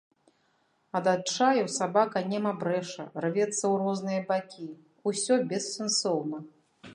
Ад 0.99 1.09
адчаю 1.11 1.65
сабака 1.73 2.23
нема 2.31 2.53
брэша, 2.63 3.05
рвецца 3.27 3.51
ў 3.51 3.71
розныя 3.83 4.21
бакі, 4.33 4.67
усё 5.13 5.39
бессэнсоўна. 5.53 6.37